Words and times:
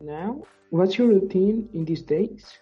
Now, 0.00 0.42
what's 0.70 0.98
your 0.98 1.08
routine 1.08 1.68
in 1.72 1.84
these 1.84 2.02
days? 2.02 2.58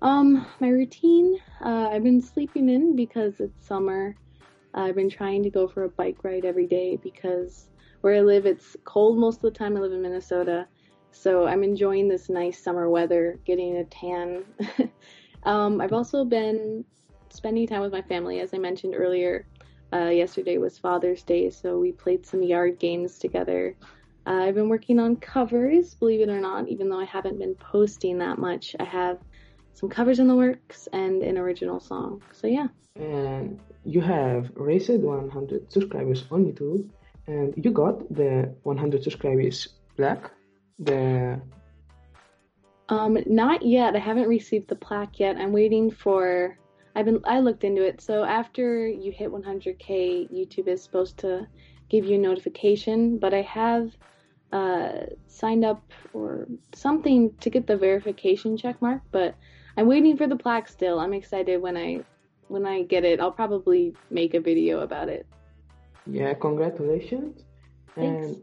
Um, 0.00 0.46
my 0.60 0.68
routine, 0.68 1.38
uh, 1.64 1.88
I've 1.90 2.04
been 2.04 2.22
sleeping 2.22 2.68
in 2.68 2.94
because 2.94 3.40
it's 3.40 3.66
summer. 3.66 4.16
I've 4.74 4.94
been 4.94 5.10
trying 5.10 5.42
to 5.42 5.50
go 5.50 5.66
for 5.66 5.84
a 5.84 5.88
bike 5.88 6.22
ride 6.22 6.44
every 6.44 6.66
day 6.66 6.96
because 6.96 7.68
where 8.02 8.14
I 8.14 8.20
live, 8.20 8.46
it's 8.46 8.76
cold 8.84 9.18
most 9.18 9.36
of 9.36 9.42
the 9.42 9.50
time. 9.50 9.76
I 9.76 9.80
live 9.80 9.92
in 9.92 10.02
Minnesota. 10.02 10.68
So 11.10 11.46
I'm 11.46 11.64
enjoying 11.64 12.08
this 12.08 12.28
nice 12.28 12.62
summer 12.62 12.88
weather, 12.88 13.40
getting 13.44 13.78
a 13.78 13.84
tan. 13.84 14.44
um, 15.42 15.80
I've 15.80 15.92
also 15.92 16.24
been 16.24 16.84
spending 17.30 17.66
time 17.66 17.80
with 17.80 17.92
my 17.92 18.02
family, 18.02 18.40
as 18.40 18.54
I 18.54 18.58
mentioned 18.58 18.94
earlier. 18.96 19.46
Uh, 19.92 20.10
yesterday 20.10 20.58
was 20.58 20.78
Father's 20.78 21.22
Day, 21.22 21.50
so 21.50 21.78
we 21.78 21.92
played 21.92 22.24
some 22.24 22.42
yard 22.42 22.78
games 22.78 23.18
together. 23.18 23.74
I've 24.28 24.54
been 24.54 24.68
working 24.68 24.98
on 24.98 25.16
covers, 25.16 25.94
believe 25.94 26.20
it 26.20 26.28
or 26.28 26.40
not, 26.40 26.68
even 26.68 26.88
though 26.90 27.00
I 27.00 27.06
haven't 27.06 27.38
been 27.38 27.54
posting 27.54 28.18
that 28.18 28.38
much. 28.38 28.76
I 28.78 28.84
have 28.84 29.18
some 29.72 29.88
covers 29.88 30.18
in 30.18 30.28
the 30.28 30.36
works 30.36 30.88
and 30.92 31.22
an 31.22 31.38
original 31.38 31.80
song. 31.80 32.22
So 32.32 32.46
yeah. 32.46 32.68
And 32.96 33.58
you 33.84 34.00
have 34.00 34.50
raised 34.54 34.90
100 34.90 35.72
subscribers 35.72 36.24
on 36.30 36.44
YouTube, 36.44 36.90
and 37.26 37.54
you 37.56 37.70
got 37.70 38.12
the 38.14 38.54
100 38.64 39.02
subscribers 39.02 39.68
plaque. 39.96 40.30
The 40.78 41.40
um, 42.90 43.18
not 43.26 43.64
yet. 43.64 43.96
I 43.96 43.98
haven't 43.98 44.28
received 44.28 44.68
the 44.68 44.76
plaque 44.76 45.20
yet. 45.20 45.36
I'm 45.36 45.52
waiting 45.52 45.90
for. 45.90 46.58
I've 46.94 47.04
been. 47.06 47.20
I 47.24 47.40
looked 47.40 47.64
into 47.64 47.82
it. 47.82 48.00
So 48.00 48.24
after 48.24 48.86
you 48.86 49.12
hit 49.12 49.30
100k, 49.30 50.30
YouTube 50.32 50.68
is 50.68 50.82
supposed 50.82 51.18
to 51.18 51.46
give 51.88 52.04
you 52.04 52.16
a 52.16 52.18
notification. 52.18 53.18
But 53.18 53.32
I 53.32 53.42
have 53.42 53.90
uh, 54.52 55.06
signed 55.26 55.64
up 55.64 55.82
or 56.12 56.46
something 56.74 57.32
to 57.40 57.50
get 57.50 57.66
the 57.66 57.76
verification 57.76 58.56
check 58.56 58.80
mark. 58.80 59.02
But 59.10 59.34
I'm 59.76 59.86
waiting 59.86 60.16
for 60.16 60.26
the 60.26 60.36
plaque 60.36 60.68
still. 60.68 60.98
I'm 61.00 61.14
excited 61.14 61.60
when 61.60 61.76
I 61.76 62.04
when 62.48 62.66
I 62.66 62.82
get 62.82 63.04
it. 63.04 63.20
I'll 63.20 63.32
probably 63.32 63.94
make 64.10 64.34
a 64.34 64.40
video 64.40 64.80
about 64.80 65.08
it. 65.08 65.26
Yeah, 66.06 66.32
congratulations. 66.34 67.44
Thanks. 67.94 68.26
And 68.26 68.42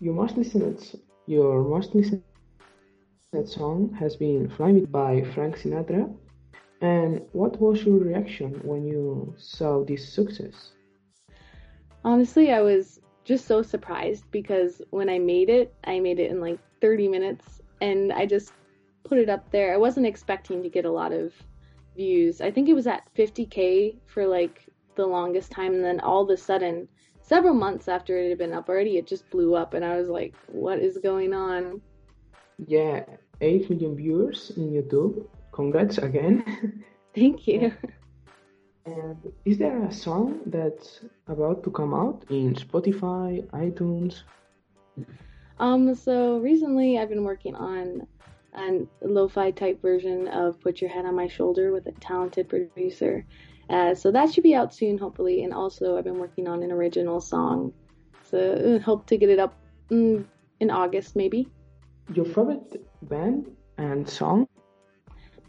you 0.00 0.12
must 0.12 0.36
listen 0.36 0.62
it 0.62 0.94
your 1.30 1.62
most 1.62 1.94
listened 1.94 2.24
song 3.44 3.94
has 3.96 4.16
been 4.16 4.50
Fly 4.50 4.72
Me 4.72 4.80
by 4.80 5.22
Frank 5.32 5.56
Sinatra. 5.56 6.12
And 6.80 7.22
what 7.30 7.60
was 7.60 7.84
your 7.84 7.98
reaction 7.98 8.60
when 8.64 8.84
you 8.84 9.32
saw 9.38 9.84
this 9.84 10.12
success? 10.12 10.72
Honestly, 12.04 12.50
I 12.50 12.62
was 12.62 13.00
just 13.24 13.46
so 13.46 13.62
surprised 13.62 14.24
because 14.30 14.82
when 14.90 15.08
I 15.08 15.18
made 15.18 15.50
it, 15.50 15.74
I 15.84 16.00
made 16.00 16.18
it 16.18 16.30
in 16.30 16.40
like 16.40 16.58
30 16.80 17.08
minutes 17.08 17.60
and 17.80 18.12
I 18.12 18.26
just 18.26 18.52
put 19.04 19.18
it 19.18 19.28
up 19.28 19.50
there. 19.50 19.72
I 19.74 19.76
wasn't 19.76 20.06
expecting 20.06 20.62
to 20.62 20.68
get 20.68 20.84
a 20.84 20.90
lot 20.90 21.12
of 21.12 21.32
views. 21.96 22.40
I 22.40 22.50
think 22.50 22.68
it 22.68 22.74
was 22.74 22.86
at 22.86 23.02
50k 23.14 23.96
for 24.06 24.26
like 24.26 24.66
the 24.96 25.06
longest 25.06 25.50
time 25.52 25.74
and 25.74 25.84
then 25.84 26.00
all 26.00 26.22
of 26.22 26.30
a 26.30 26.36
sudden 26.36 26.88
several 27.30 27.54
months 27.54 27.86
after 27.86 28.18
it 28.18 28.28
had 28.28 28.38
been 28.38 28.52
up 28.52 28.68
already, 28.68 28.98
it 28.98 29.06
just 29.06 29.30
blew 29.30 29.54
up, 29.54 29.74
and 29.74 29.84
I 29.84 29.96
was 29.96 30.08
like, 30.08 30.34
"What 30.48 30.80
is 30.80 30.98
going 30.98 31.32
on?" 31.32 31.80
Yeah, 32.66 33.04
eight 33.40 33.70
million 33.70 33.94
viewers 33.96 34.50
in 34.56 34.72
YouTube. 34.72 35.26
Congrats 35.52 35.98
again. 35.98 36.84
Thank 37.14 37.46
you. 37.46 37.72
And 38.86 39.32
is 39.44 39.58
there 39.58 39.82
a 39.84 39.92
song 39.92 40.40
that's 40.46 41.00
about 41.28 41.62
to 41.64 41.70
come 41.70 41.94
out 41.94 42.24
in 42.30 42.54
Spotify, 42.54 43.46
iTunes? 43.50 44.22
Um, 45.58 45.94
so 45.94 46.38
recently 46.38 46.98
I've 46.98 47.10
been 47.10 47.24
working 47.24 47.54
on 47.54 48.06
a 48.54 48.86
lo-fi 49.02 49.50
type 49.50 49.80
version 49.82 50.28
of 50.28 50.60
"Put 50.60 50.80
Your 50.80 50.90
Head 50.90 51.04
on 51.04 51.14
My 51.14 51.28
Shoulder" 51.28 51.72
with 51.72 51.86
a 51.86 51.92
talented 51.92 52.48
producer. 52.48 53.26
Uh, 53.68 53.94
so 53.94 54.10
that 54.10 54.32
should 54.32 54.42
be 54.42 54.54
out 54.54 54.74
soon, 54.74 54.98
hopefully. 54.98 55.44
And 55.44 55.52
also, 55.52 55.96
I've 55.96 56.04
been 56.04 56.18
working 56.18 56.48
on 56.48 56.62
an 56.62 56.72
original 56.72 57.20
song. 57.20 57.72
So 58.24 58.38
uh, 58.38 58.82
hope 58.82 59.06
to 59.06 59.16
get 59.16 59.28
it 59.28 59.38
up 59.38 59.54
in, 59.90 60.26
in 60.58 60.70
August, 60.70 61.14
maybe. 61.14 61.48
Your 62.12 62.24
favorite 62.24 62.82
band 63.02 63.50
and 63.78 64.08
song? 64.08 64.48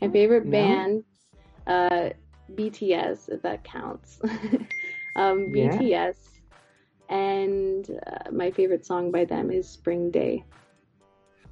My 0.02 0.09
favorite 0.09 0.46
no? 0.46 0.52
band, 0.52 1.03
uh, 1.66 2.09
BTS, 2.56 3.30
if 3.30 3.42
that 3.42 3.64
counts. 3.64 4.20
um, 5.16 5.54
yeah. 5.54 5.78
BTS. 5.78 6.16
And 7.10 7.90
uh, 8.08 8.32
my 8.32 8.52
favorite 8.52 8.86
song 8.86 9.12
by 9.12 9.26
them 9.26 9.52
is 9.52 9.68
Spring 9.68 10.12
Day. 10.12 10.46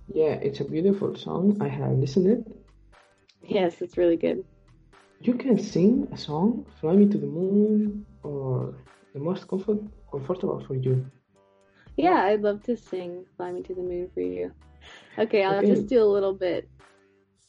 Yeah, 0.08 0.34
it's 0.34 0.60
a 0.62 0.64
beautiful 0.64 1.16
song. 1.16 1.58
I 1.62 1.68
have 1.68 1.92
listened 1.92 2.28
it. 2.28 2.48
Yes, 3.44 3.82
it's 3.82 3.98
really 3.98 4.18
good 4.18 4.44
you 5.22 5.34
can 5.34 5.58
sing 5.58 6.08
a 6.12 6.18
song, 6.18 6.66
Fly 6.80 6.94
Me 6.94 7.08
to 7.08 7.18
the 7.18 7.28
Moon, 7.28 8.06
or 8.24 8.76
the 9.14 9.20
most 9.20 9.48
comfort, 9.48 9.80
comfortable 10.12 10.64
for 10.66 10.76
you. 10.76 11.06
Yeah, 11.98 12.24
I'd 12.24 12.42
love 12.42 12.64
to 12.64 12.78
sing 12.78 13.26
Fly 13.36 13.52
Me 13.52 13.62
to 13.64 13.76
the 13.76 13.82
Moon 13.82 14.10
for 14.14 14.22
you. 14.22 14.52
Okay, 15.18 15.44
I'll 15.44 15.58
okay. 15.58 15.68
just 15.68 15.88
do 15.88 16.02
a 16.02 16.06
little 16.06 16.34
bit. 16.34 16.70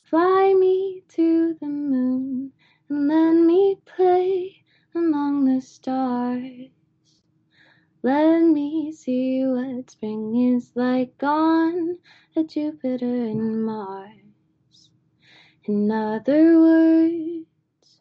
Fly 0.03 0.55
me 0.59 1.05
to 1.11 1.57
the 1.61 1.67
moon 1.69 2.40
and 2.91 3.07
let 3.07 3.33
me 3.35 3.77
play 3.87 4.65
among 4.97 5.45
the 5.45 5.61
stars. 5.61 6.71
Let 8.03 8.43
me 8.43 8.93
see 8.93 9.45
what 9.47 9.89
spring 9.89 10.55
is 10.57 10.73
like 10.75 11.15
on 11.23 11.99
a 12.35 12.43
Jupiter 12.43 13.07
and 13.07 13.65
Mars. 13.65 14.91
In 15.65 15.89
other 15.89 16.59
words, 16.59 17.47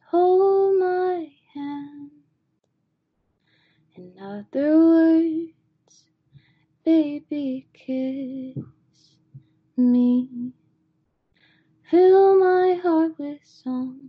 hold 0.10 0.80
my 0.80 1.34
hand. 1.54 2.12
In 3.96 4.14
other 4.20 4.76
words, 4.80 6.06
baby, 6.84 7.68
kiss 7.74 8.64
me. 9.78 10.54
Fill 11.92 12.40
my 12.40 12.74
heart 12.82 13.20
with 13.20 13.40
song 13.44 14.09